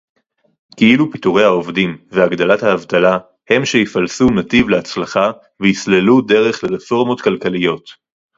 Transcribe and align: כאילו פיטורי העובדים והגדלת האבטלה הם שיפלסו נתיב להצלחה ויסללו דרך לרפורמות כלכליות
כאילו 0.77 1.11
פיטורי 1.11 1.43
העובדים 1.43 1.97
והגדלת 2.11 2.63
האבטלה 2.63 3.17
הם 3.49 3.65
שיפלסו 3.65 4.25
נתיב 4.29 4.69
להצלחה 4.69 5.31
ויסללו 5.59 6.21
דרך 6.21 6.63
לרפורמות 6.63 7.21
כלכליות 7.21 7.89